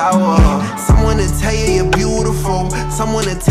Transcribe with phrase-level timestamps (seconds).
[0.00, 0.78] shower.
[0.78, 2.70] Someone to tell you you're beautiful.
[2.90, 3.49] Someone to tell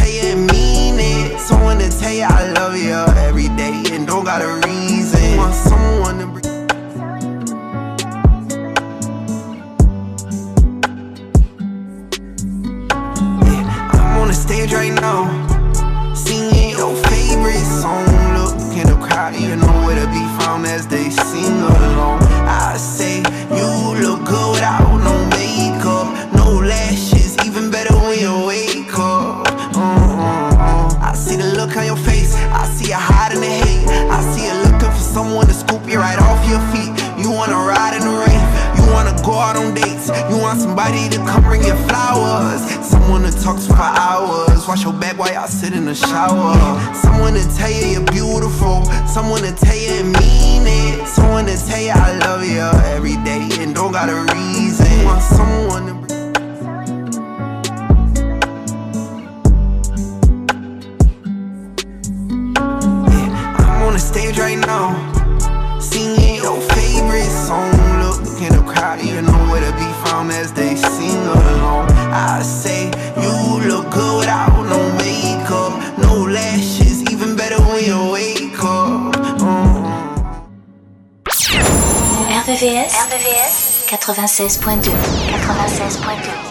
[84.40, 84.90] 96.2
[85.34, 86.50] 96.2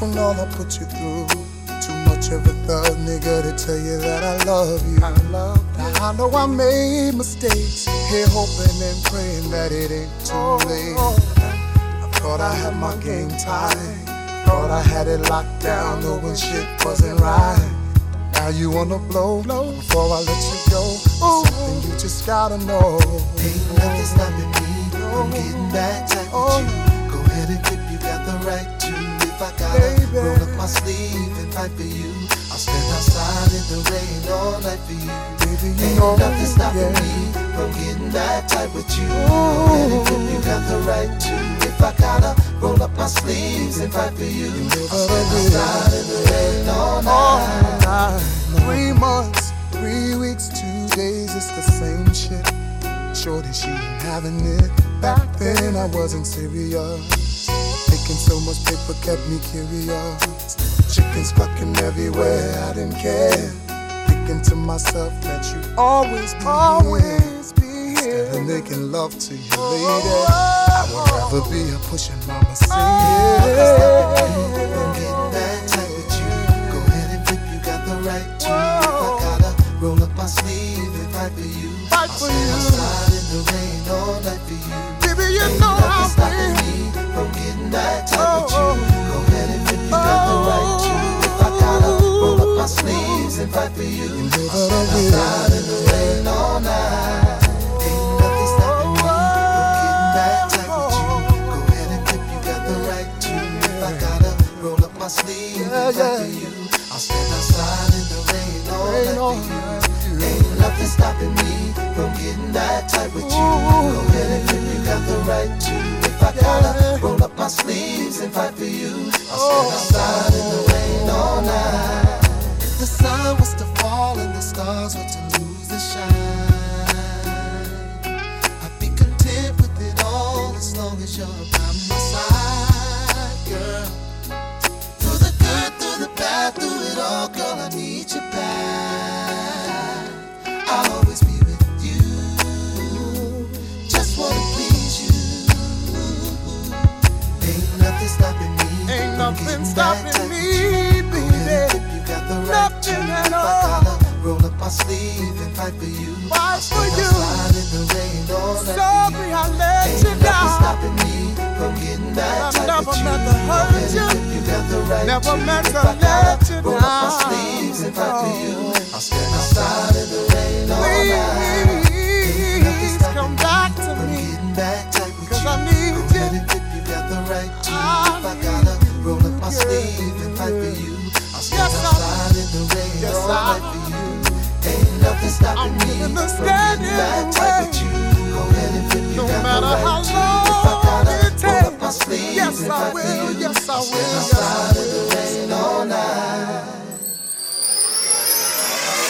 [0.00, 1.47] on all I put you through.
[2.28, 4.98] Much of a thug nigga to tell you that I love you.
[5.02, 5.78] I love you.
[5.78, 7.86] Now I know I made mistakes.
[8.10, 10.92] Here hoping and praying that it ain't too oh, late.
[10.98, 11.16] Oh.
[12.04, 14.44] I thought I had my game tight.
[14.44, 17.72] Thought I had it locked down, knowing shit wasn't right.
[18.34, 20.84] Now you wanna blow, blow before I let you go.
[21.24, 21.46] Ooh.
[21.46, 23.00] Something you just gotta know.
[23.40, 24.68] Ain't nothing stopping me
[25.00, 27.08] from getting back tight with you.
[27.08, 28.92] Go ahead and grip, you got the right to
[29.24, 30.12] if I gotta Baby.
[30.12, 32.17] roll up my sleeve and fight for you
[33.18, 35.10] outside in the rain all night for you.
[35.42, 37.02] Baby, you Ain't know nothing stopping yeah.
[37.02, 39.08] me from getting that tight with you.
[39.08, 41.34] And if you got the right to,
[41.66, 46.06] if I gotta roll up my sleeves and fight for you, you I'll stand in
[46.08, 47.10] the rain all night.
[47.12, 48.22] all night.
[48.64, 52.46] Three months, three weeks, two days, it's the same shit.
[53.16, 54.70] Shorty, she ain't having it.
[55.00, 57.48] Back then, I wasn't serious.
[57.88, 62.64] Making so much paper kept me curious chickens clucking everywhere.
[62.64, 63.30] I didn't care.
[64.08, 68.24] Thinking to myself that you always, always be here.
[68.24, 72.56] Instead of making love to you, lady, I would rather be a pushing mama.
[72.56, 73.40] See oh,
[75.32, 75.58] that
[75.96, 76.30] with you.
[76.72, 77.40] Go ahead and flip.
[77.52, 78.48] You got the right to.
[78.48, 82.52] If I gotta roll up my and fight for you, I'll you.
[82.56, 85.14] Outside in the rain all night for you.
[85.14, 85.77] Baby, you know.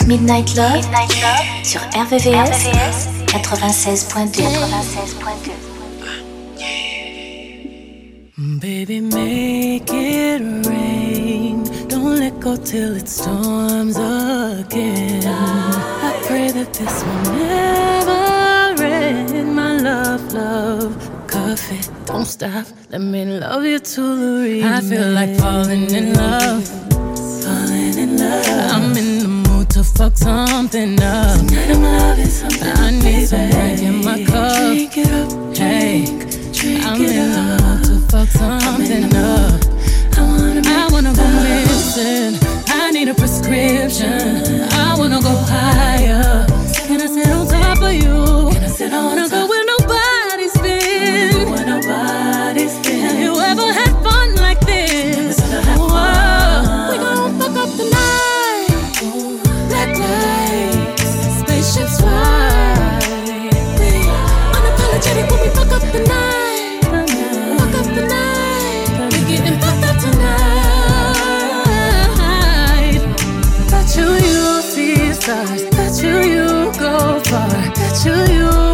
[0.09, 4.41] Midnight Love, Midnight Love sur RVVS, RVVS 96.2.
[4.41, 4.49] 96.2.
[8.59, 11.63] Baby, make it rain.
[11.87, 15.27] Don't let go till it storms again.
[15.27, 19.53] I pray that this will never end.
[19.55, 20.97] My love, love.
[21.71, 21.89] It.
[22.05, 22.65] Don't stop.
[22.89, 24.63] Let me love you to the.
[24.63, 26.67] I feel like falling in love.
[27.43, 28.71] Falling in love.
[28.73, 29.08] I'm in
[29.99, 31.37] fuck something up.
[31.45, 32.71] Tonight I'm loving something.
[32.71, 34.55] I need some drink in my cup.
[34.55, 36.05] Drink it up, hey,
[36.53, 37.59] drink I'm it in up.
[37.59, 39.59] the mood to fuck something up.
[40.17, 41.67] I wanna, I wanna go up.
[41.67, 42.39] missing.
[42.69, 44.63] I need a prescription.
[44.71, 46.47] I wanna go higher.
[46.87, 48.53] Can I sit on top of you?
[48.53, 49.31] Can I, sit on top?
[49.31, 49.48] go
[75.29, 75.63] stars.
[75.69, 76.47] That's who you
[76.79, 77.49] go far.
[77.75, 78.68] That's you you.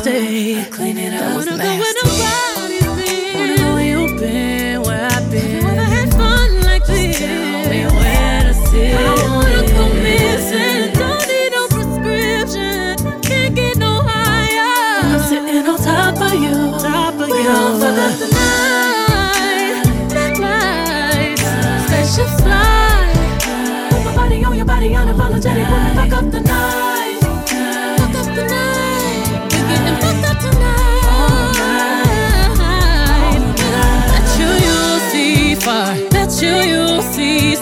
[0.00, 0.60] stay.
[0.60, 1.89] I clean it up go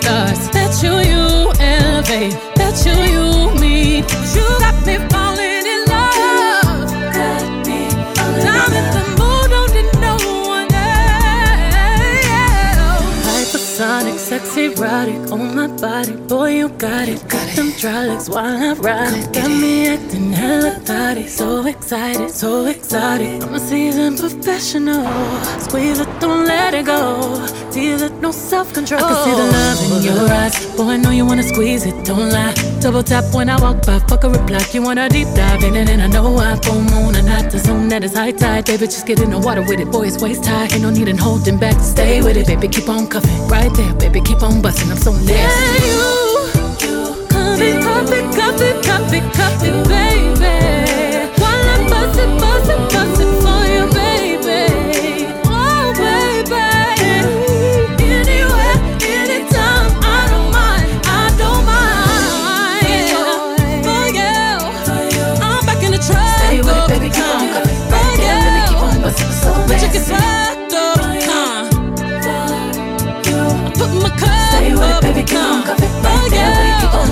[0.00, 1.24] stars that you you
[1.60, 3.26] elevate, that you you
[3.60, 3.76] me.
[4.36, 6.88] You got me falling in love.
[7.18, 7.78] Got me
[8.16, 10.14] falling and I'm in the mood, don't need no
[10.54, 11.78] one else.
[13.30, 17.38] Hypersonic, sexy, erotic on my body, boy you got it.
[17.58, 19.32] Them legs while I ride it.
[19.32, 23.42] Got me acting hella thotty, so excited, so exotic.
[23.42, 25.04] I'm a seasoned professional.
[25.58, 27.44] Squeeze it, don't let it go.
[27.72, 29.02] Feel it, no self control.
[29.02, 32.04] I can see the love in your eyes, boy, I know you wanna squeeze it,
[32.04, 32.54] don't lie.
[32.78, 34.64] Double tap when I walk by, fuck a reply.
[34.72, 37.58] You wanna deep dive in it, and I know I'm full moon and not the
[37.58, 38.66] zone that is high tide.
[38.66, 40.68] Baby, just get in the water with it, boy, it's waist high.
[40.72, 43.48] Ain't no need in holding back, stay with it, baby, keep on cuffing.
[43.48, 45.32] Right there, baby, keep on busting, I'm so nasty.
[45.32, 46.27] Yeah, you, you, come and
[48.48, 50.77] cuff it, cuff it, it, it, baby.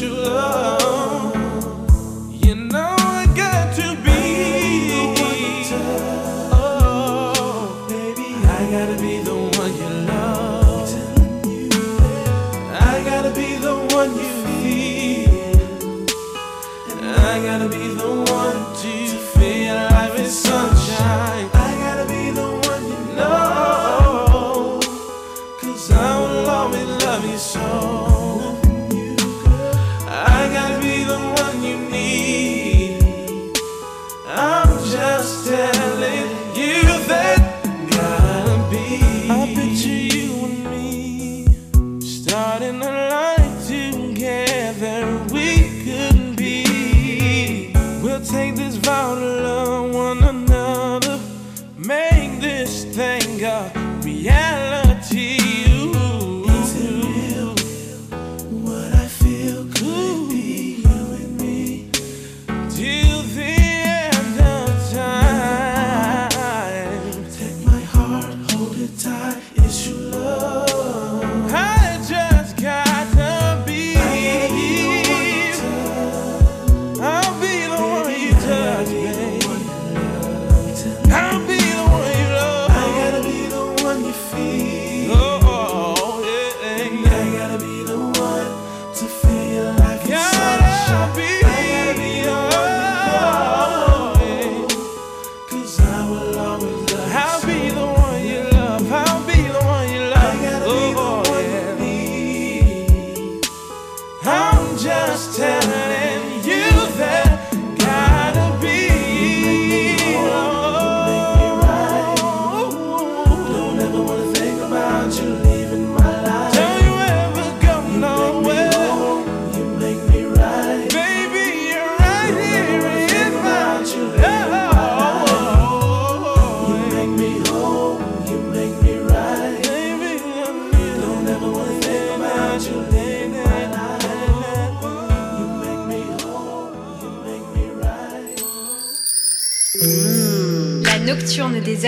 [0.00, 0.35] tight.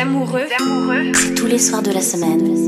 [0.08, 2.67] amoureux, amoureux, tous les soirs de la semaine.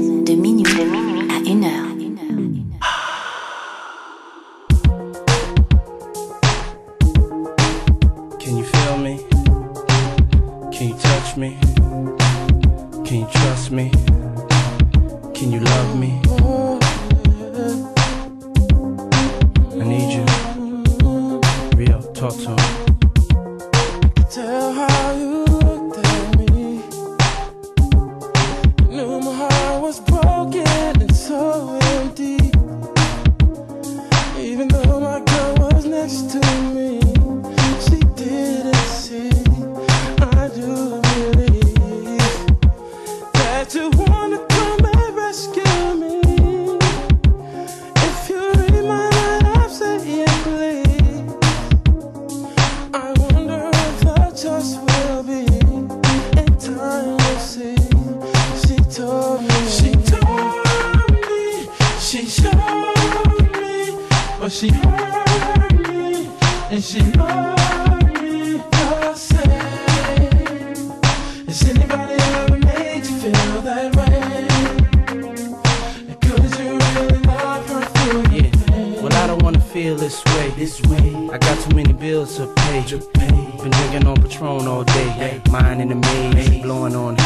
[79.73, 80.51] feel this way.
[80.57, 81.15] This way.
[81.33, 82.83] I got too many bills to pay.
[82.89, 83.31] To pay.
[83.63, 85.09] Been drinking on Patron all day.
[85.11, 85.43] Hey.
[85.51, 86.63] Mine in the maze, hey.
[86.63, 87.17] blowing on.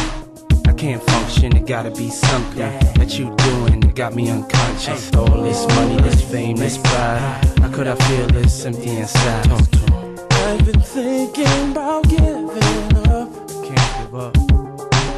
[0.66, 1.56] I can't function.
[1.56, 5.14] It gotta be something that you doing that got me unconscious.
[5.14, 7.44] All this money, this fame, this pride.
[7.60, 9.44] How could I feel this empty inside?
[9.44, 10.28] Talk to.
[10.30, 13.28] I've been thinking about giving up.
[13.64, 14.34] Can't give up.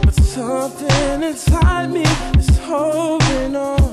[0.05, 2.05] But something inside me
[2.39, 3.86] is holding on.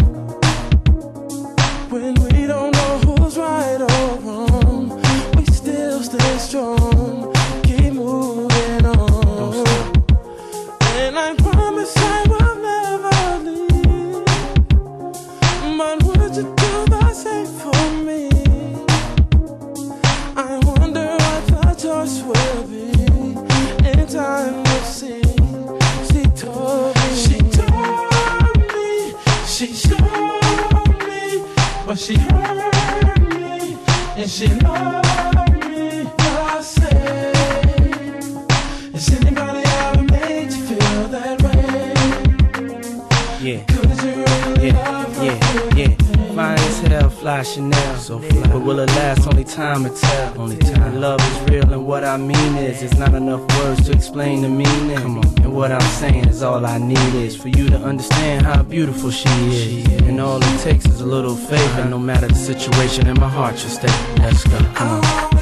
[47.34, 47.98] fly Chanel.
[47.98, 48.48] So fly.
[48.52, 49.28] But will it last?
[49.28, 50.41] Only time will tell.
[50.41, 51.00] Only time.
[51.00, 54.50] Love is real, and what I mean is, it's not enough words to explain the
[54.50, 54.98] meaning.
[54.98, 55.28] Come on.
[55.43, 59.12] And what I'm saying is, all I need is for you to understand how beautiful
[59.12, 59.63] she is.
[59.63, 60.02] She is.
[60.08, 63.30] And all it takes is a little faith, and No matter the situation, in my
[63.30, 63.93] heart you stay.
[64.17, 64.58] Let's go.
[64.76, 65.33] Come on.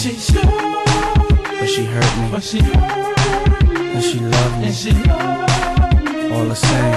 [0.00, 0.30] She's.
[0.32, 2.30] But she hurt me.
[2.30, 3.92] But she hurt me.
[3.92, 4.66] And she loved me.
[4.68, 6.30] And she loved me.
[6.32, 6.94] All the same.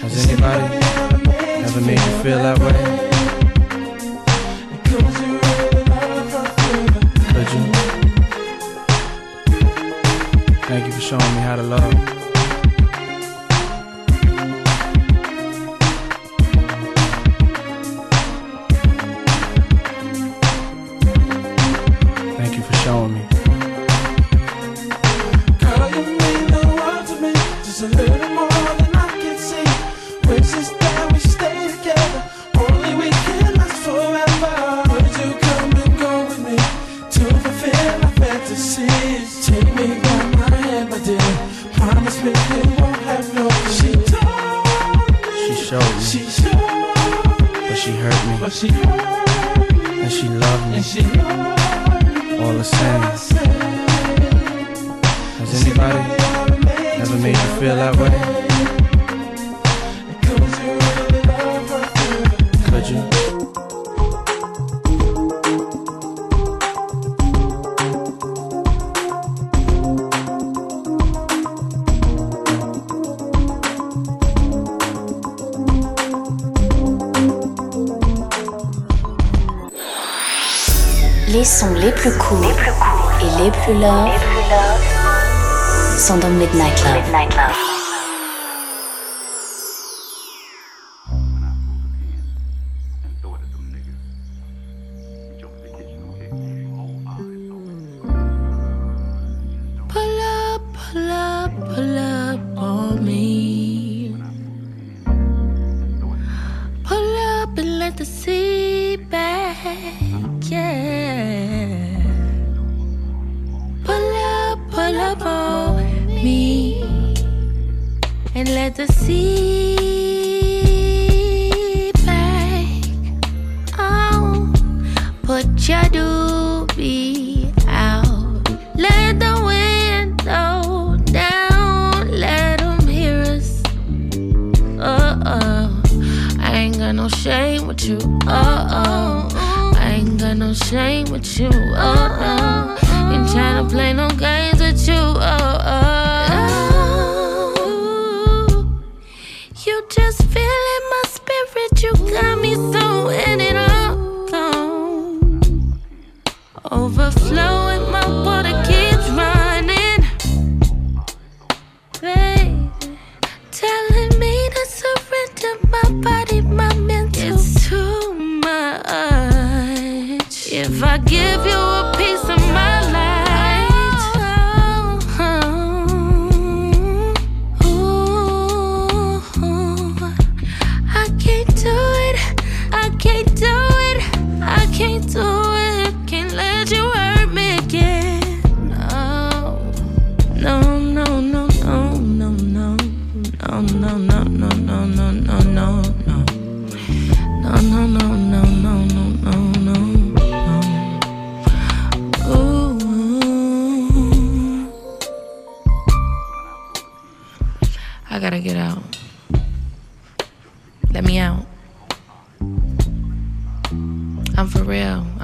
[0.00, 0.64] Has anybody
[1.66, 2.72] ever made you feel that way?
[7.34, 7.62] Could you?
[10.68, 12.21] Thank you for showing me how to love.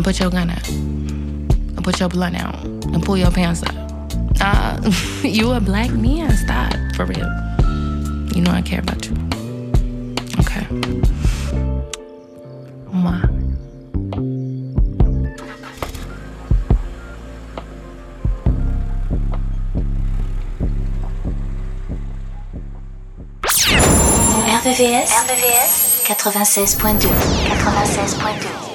[0.00, 3.74] and put your gun out and put your blunt out and pull your pants up.
[4.38, 4.80] Nah,
[5.22, 6.34] you a black man.
[6.38, 7.28] Stop, for real.
[8.34, 9.12] You know I care about you.
[10.40, 10.64] Okay.
[12.96, 13.28] Mwah.
[24.60, 28.69] RVVS, RVVS 96.2 96.2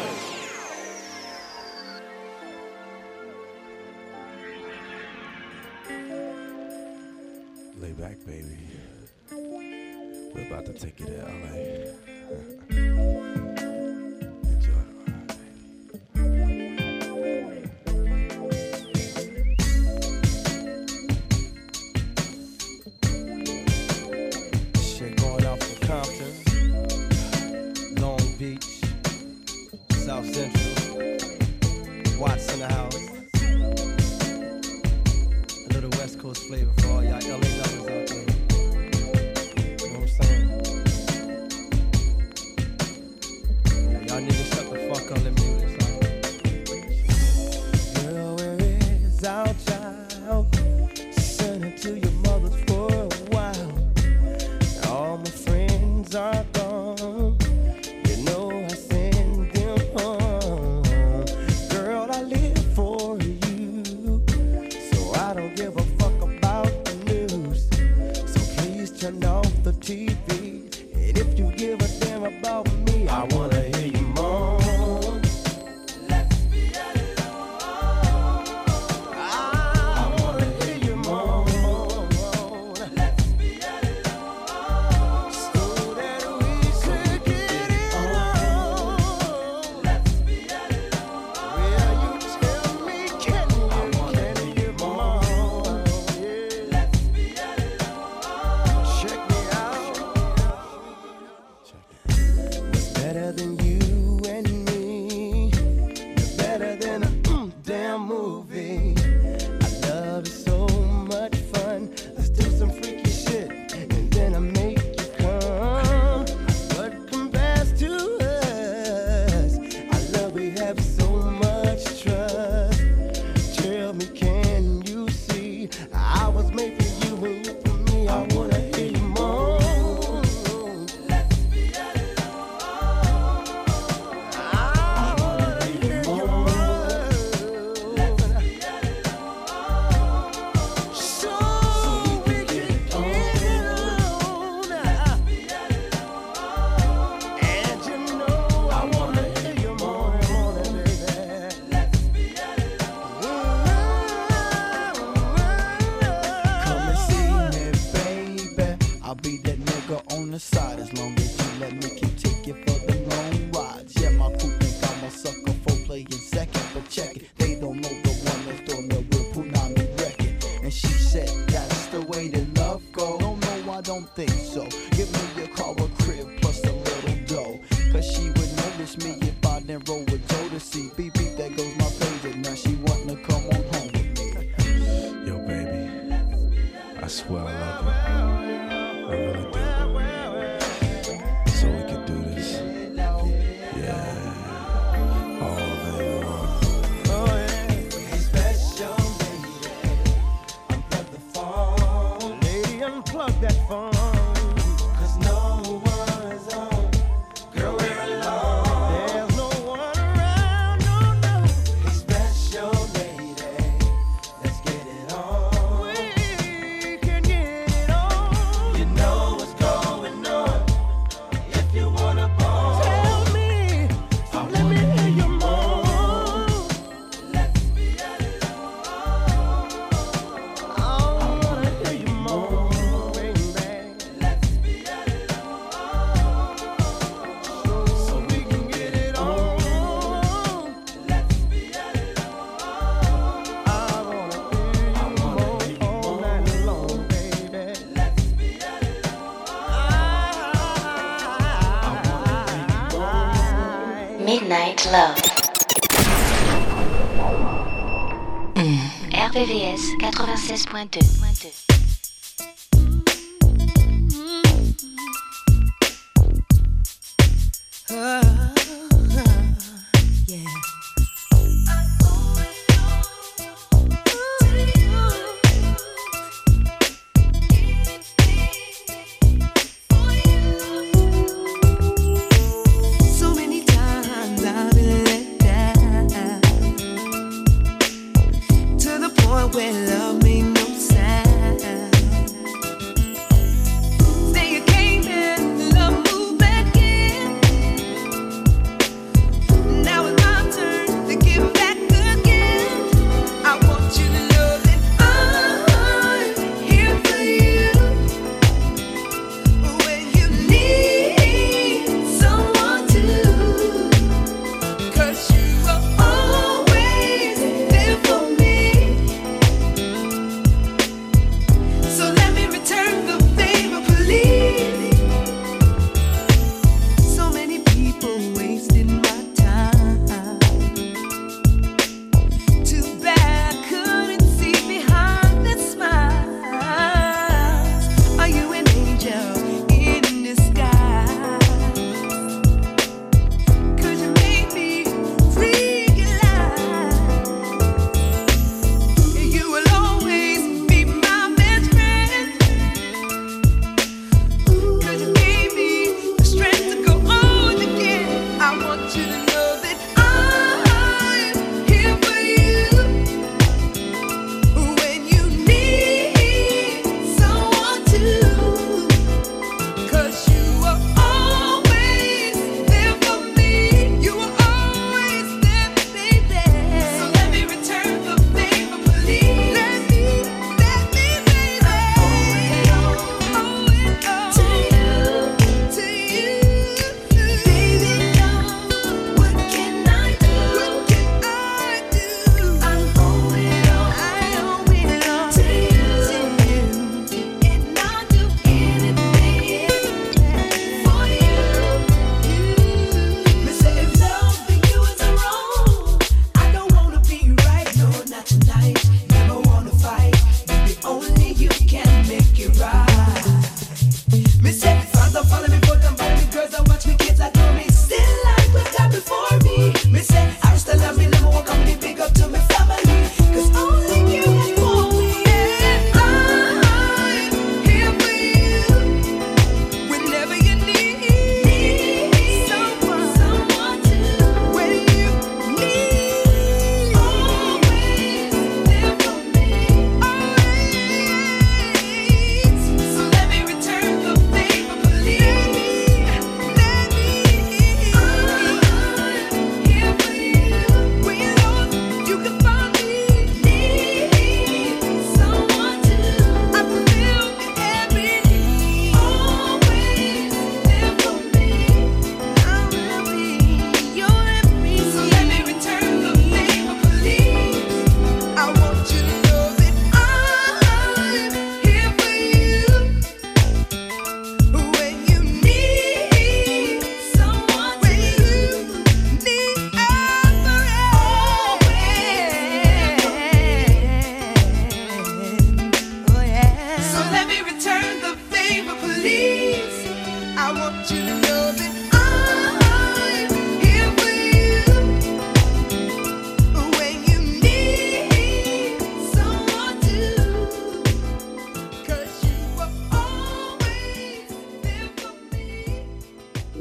[260.90, 261.15] 96.2.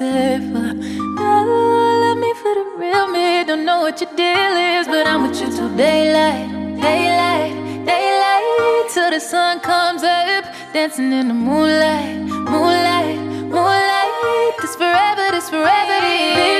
[0.00, 0.72] Safer.
[1.20, 1.30] No,
[2.02, 3.44] love me for the real me.
[3.44, 6.48] Don't know what your deal is, but I'm with you till daylight,
[6.80, 7.52] daylight,
[7.90, 12.16] daylight, till the sun comes up, dancing in the moonlight,
[12.52, 13.18] moonlight,
[13.54, 14.54] moonlight.
[14.62, 16.59] This forever, this forever, this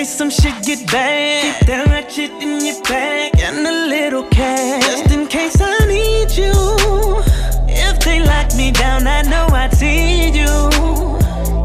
[0.00, 1.58] case some shit get bad.
[1.58, 4.82] Keep that ratchet in your bag and a little cash.
[4.82, 6.54] Just in case I need you.
[7.68, 10.52] If they lock me down, I know I'd see you.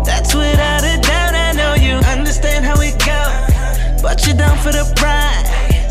[0.04, 4.02] That's without a doubt, I know you understand how it goes.
[4.04, 5.48] But you're down for the pride.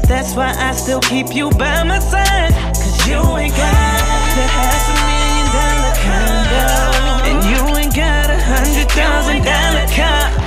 [0.07, 2.53] That's why I still keep you by my side.
[2.77, 4.05] Cause you ain't got
[4.37, 6.67] the half a million dollar condo.
[7.29, 10.44] And you ain't got a hundred thousand dollar car.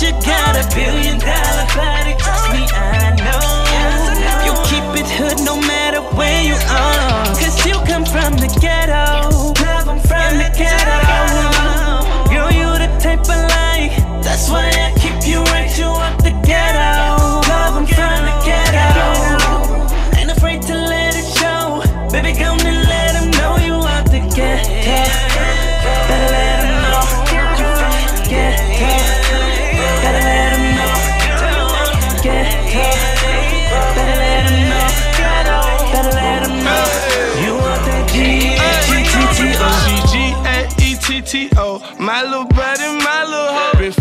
[0.00, 2.14] You got a billion dollar body.
[2.16, 3.44] Trust me, I know.
[4.46, 7.26] You keep it hood no matter where you are.
[7.36, 9.28] Cause you come from the ghetto.
[9.60, 10.96] Love, I'm from the ghetto.
[12.32, 14.24] Girl, you the type I like.
[14.24, 14.99] That's why I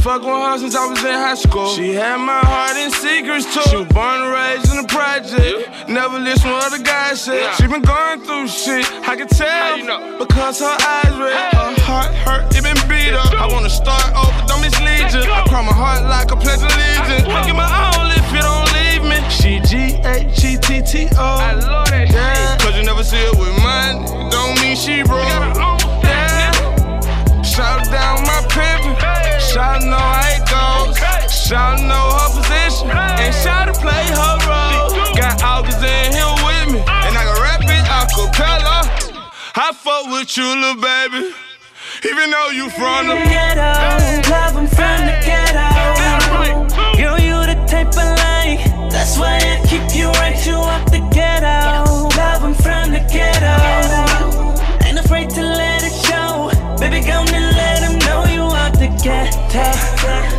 [0.09, 1.69] fucking with her since I was in high school.
[1.69, 3.61] She had my heart in secrets too.
[3.69, 5.69] She was born and raised in the project.
[5.87, 9.77] Never listen what other guys say She been going through shit, I can tell
[10.17, 11.53] Because her eyes red.
[11.53, 13.37] Her heart hurt, it been beat up.
[13.37, 16.73] I wanna start over, don't mislead you I cry my heart like a pledge of
[16.73, 17.29] allegiance.
[17.29, 17.98] I get my all
[39.69, 41.31] I fuck with you, little baby.
[42.09, 43.69] Even though you from the ghetto.
[44.31, 46.97] Love, I'm from the ghetto.
[46.97, 48.65] Girl, you the type I like.
[48.89, 51.85] That's why I keep you right, you up the ghetto.
[52.17, 54.87] Love, I'm from the ghetto.
[54.87, 56.49] Ain't afraid to let it show.
[56.79, 60.38] Baby, come and let him know you out the ghetto.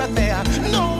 [0.00, 0.70] right there.
[0.72, 0.99] No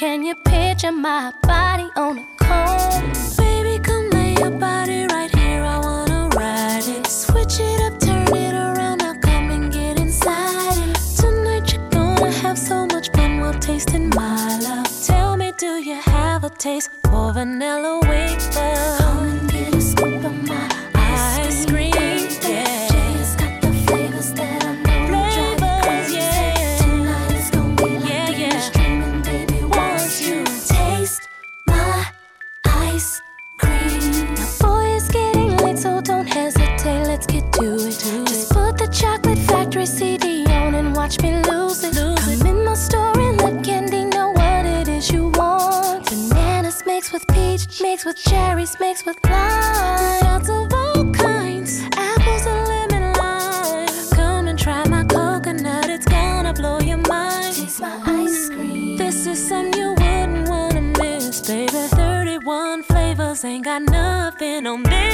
[0.00, 3.12] Can you picture my body on a comb?
[3.36, 5.62] Baby, come lay your body right here.
[5.62, 7.06] I wanna ride it.
[7.06, 9.00] Switch it up, turn it around.
[9.00, 10.96] Now come and get inside it.
[11.18, 14.88] Tonight you're gonna have so much fun while tasting my love.
[15.04, 19.19] Tell me, do you have a taste for vanilla wafer?
[63.70, 65.09] got nothing on this.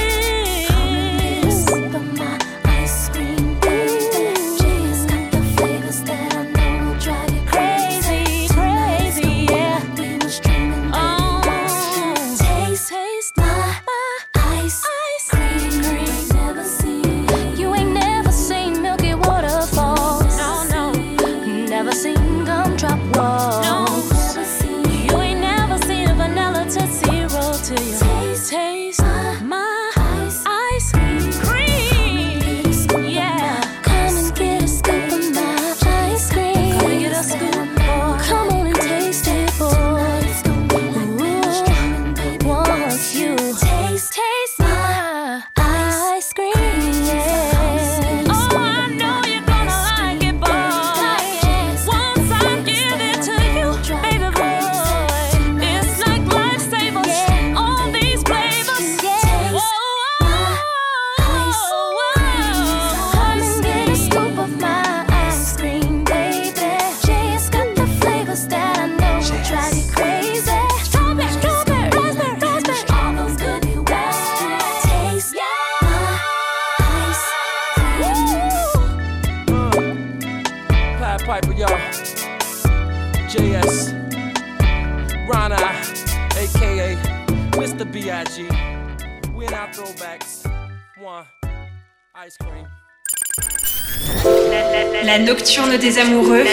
[95.77, 96.43] Des amoureux.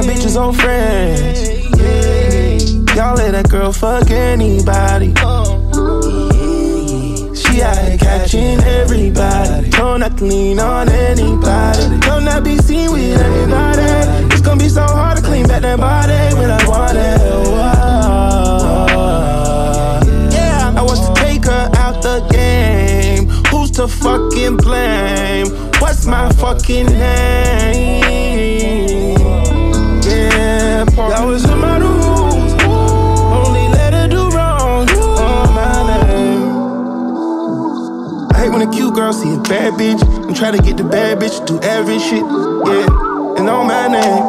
[0.00, 1.50] My bitches old friends.
[2.96, 5.08] Y'all let that girl fuck anybody.
[7.34, 9.68] She out here catching everybody.
[9.70, 12.00] Don't not to lean on anybody.
[12.00, 13.82] Don't not be seen with everybody.
[14.32, 17.20] It's gonna be so hard to clean back that body when I want it.
[20.32, 23.28] Yeah, I was to take her out the game.
[23.48, 25.48] Who's to fucking blame?
[25.80, 28.09] What's my fucking name?
[39.10, 41.98] Girl see a bad bitch and try to get the bad bitch to do every
[41.98, 42.22] shit.
[42.22, 44.22] Yeah, and on my name.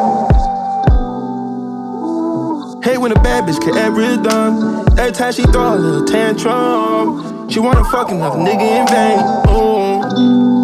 [2.83, 4.87] Hate when a bad bitch get every done.
[4.97, 9.19] Every time she throw a little tantrum, she wanna fuck another nigga in vain.
[9.47, 10.01] Oh,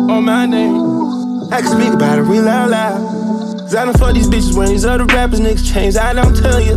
[0.09, 1.51] on my name.
[1.51, 3.59] I can speak about it real out loud.
[3.59, 5.95] Cause I done fuck these bitches when these other rappers niggas change.
[5.95, 6.73] I don't tell you.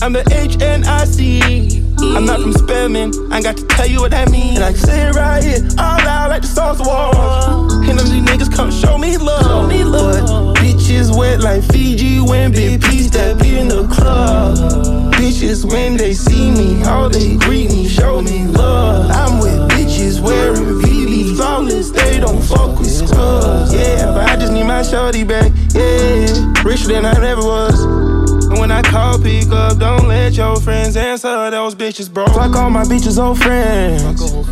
[0.00, 1.71] I'm the HNIC.
[2.02, 3.12] I'm not from Spelman.
[3.32, 4.56] I ain't got to tell you what that means.
[4.56, 7.70] And I can say it right here, all loud like the songs of war.
[7.88, 9.44] And of these niggas come show me love.
[9.44, 10.54] Show me love.
[10.54, 15.14] But bitches wet like Fiji when Big P step in the club.
[15.14, 19.10] Bitches when they see me, all they greet me, show me love.
[19.10, 23.72] I'm with bitches wearing VV flawless, they don't fuck with scrubs.
[23.72, 25.52] Yeah, but I just need my shorty back.
[25.74, 28.11] Yeah, richer than I ever was.
[28.52, 31.50] And when I call, pick up, don't let your friends answer.
[31.50, 32.26] Those bitches, bro.
[32.26, 34.02] Fuck all my bitches, old friends.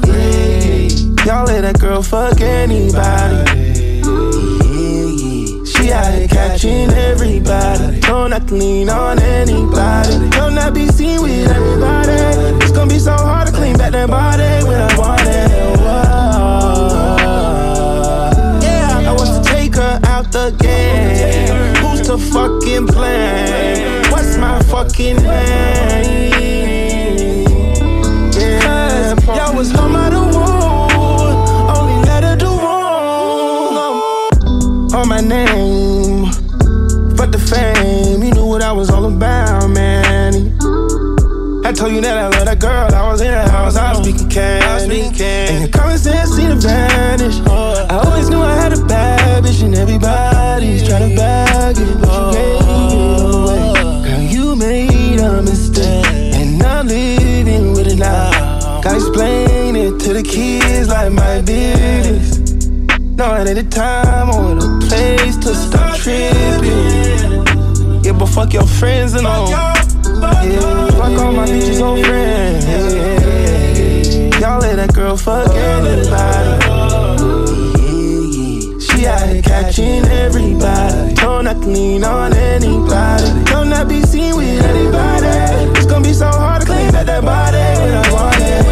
[0.09, 0.89] Yeah.
[1.27, 3.45] Y'all let that girl fuck anybody.
[5.67, 8.01] She out here catching everybody.
[8.01, 10.31] Don't not to lean on anybody.
[10.31, 12.13] Don't not be seen with everybody.
[12.65, 15.51] It's gonna be so hard to clean back that body when I want it.
[15.79, 16.01] Whoa.
[18.63, 21.80] Yeah, I was to take her out the game.
[22.11, 24.03] To fucking blame?
[24.11, 26.33] What's my fucking name?
[28.33, 30.35] Yeah, y'all was home out of.
[31.77, 33.77] Only let her do wrong
[34.93, 36.33] on my name.
[37.15, 40.59] Fuck the fame, you knew what I was all about, man.
[41.65, 42.93] I told you that I love that girl.
[42.93, 45.03] I was in the house, I was speaking candy.
[45.23, 47.39] And your common sense seemed to vanish.
[47.47, 49.77] I always knew I had a bad bitch, and
[50.61, 53.73] everybody's trying to bag it, but you gave it away.
[54.05, 58.81] Girl, you made a mistake, and I'm living with it now.
[58.83, 62.59] Gotta explain it to the kids like my business.
[63.01, 67.45] No, it ain't the time or the place to stop tripping.
[68.05, 69.49] Yeah, but fuck your friends and all.
[69.51, 69.75] Yeah,
[70.93, 72.65] fuck all my bitches old friends.
[72.67, 76.80] Yeah, y'all let that girl fuck anybody.
[79.01, 81.15] She out here catching everybody.
[81.15, 83.45] Don't not lean on anybody.
[83.45, 85.27] Don't not be seen with anybody.
[85.79, 88.67] It's gonna be so hard to clean back that body when I want it.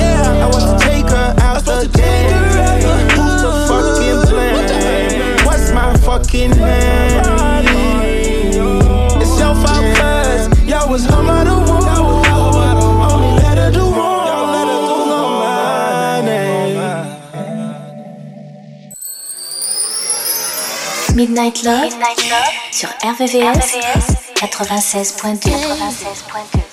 [0.00, 1.60] Yeah, I want to take her out.
[1.60, 5.44] Who's the fucking blame?
[5.44, 7.09] What's my fucking name?
[21.40, 21.94] Midnight Love,
[22.70, 23.74] sur RVVS
[24.34, 26.70] 96.2 96.2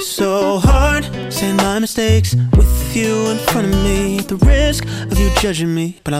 [0.00, 4.18] So hard saying my mistakes with you in front of me.
[4.18, 6.19] At the risk of you judging me, but I'll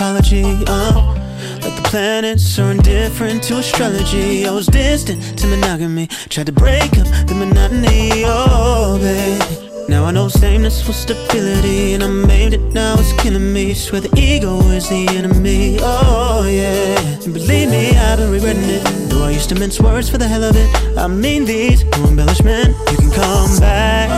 [0.00, 0.42] apology.
[0.66, 1.14] Uh,
[1.60, 4.46] like the planets are indifferent to astrology.
[4.46, 8.22] I was distant to monogamy, tried to break up the monotony.
[8.24, 9.88] Oh, baby.
[9.90, 12.62] Now I know sameness was stability, and I made it.
[12.72, 13.74] Now it's killing me.
[13.74, 15.76] Swear the ego is the enemy.
[15.82, 17.24] Oh yeah.
[17.24, 18.82] And believe me, I've been regretting it.
[19.10, 20.96] Though I used to mince words for the hell of it.
[20.96, 22.74] I mean these no embellishment.
[22.90, 24.08] You can come back.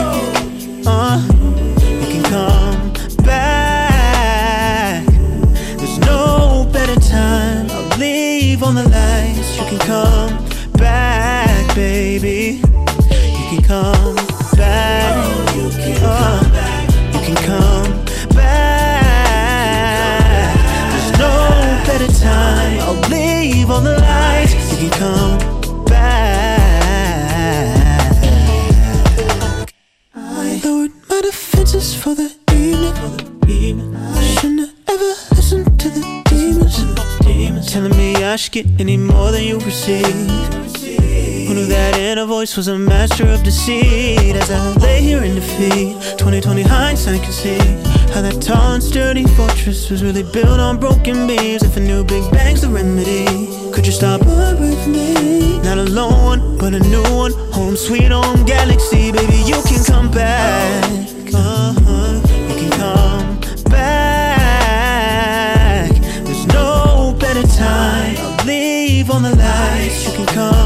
[0.85, 1.72] Uh,
[9.63, 10.33] You can come
[10.73, 12.59] back, baby.
[12.59, 14.15] You can come
[14.57, 15.55] back.
[15.55, 16.89] You can come back.
[17.13, 18.05] You can come
[18.35, 19.33] back.
[20.91, 21.31] There's no
[21.87, 22.79] better time.
[22.81, 24.53] I'll leave on the lights.
[24.73, 25.39] You can come
[25.85, 26.03] back.
[30.13, 32.42] I lowered my defenses for the
[38.33, 40.05] Telling me I should get any more than you receive.
[41.47, 44.35] Who knew that inner voice was a master of deceit?
[44.35, 47.59] As I lay here in defeat, 2020 hindsight can see
[48.11, 51.61] how that tall and sturdy fortress was really built on broken beams.
[51.61, 53.25] If a new Big Bang's the remedy,
[53.71, 54.55] could you stop for
[54.89, 55.59] me?
[55.61, 57.33] Not a lone one, but a new one.
[57.53, 60.83] Home sweet home galaxy, baby, you can come back.
[61.33, 62.21] Uh-huh.
[62.49, 64.31] You can come back.
[66.25, 67.92] There's no better time.
[69.13, 70.07] On the lights.
[70.07, 70.62] You can come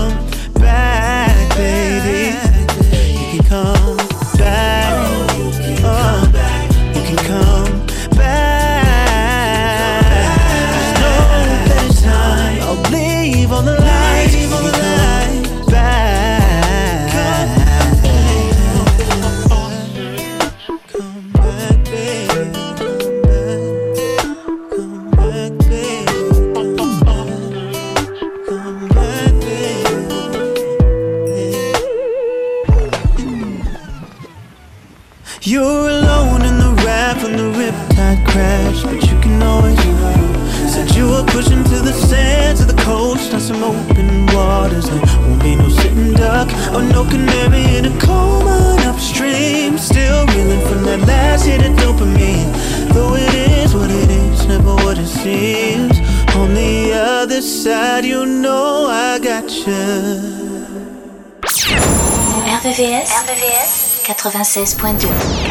[64.66, 65.47] 96.2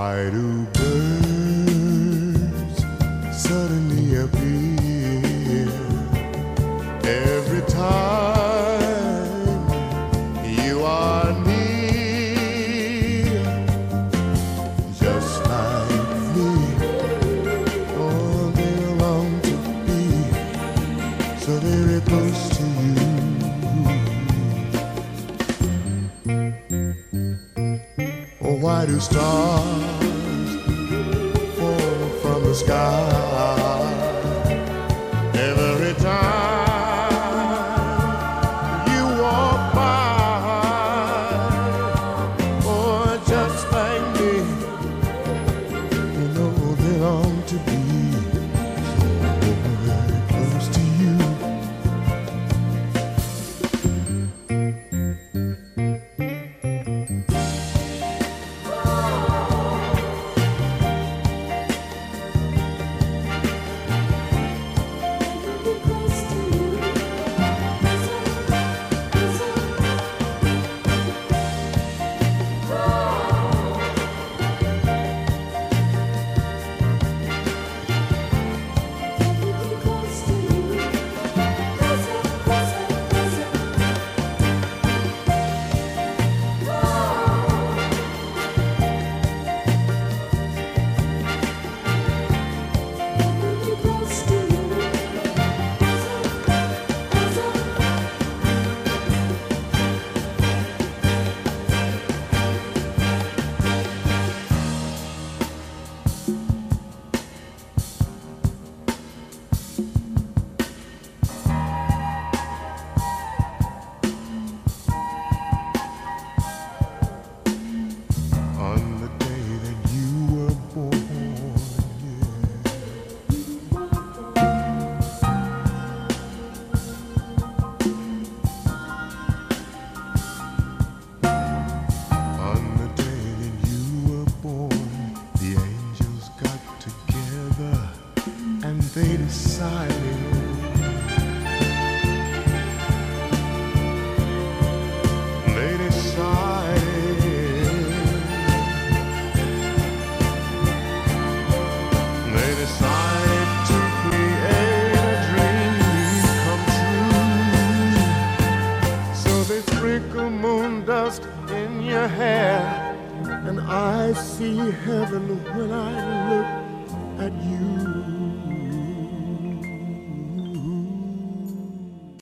[0.00, 0.49] Why do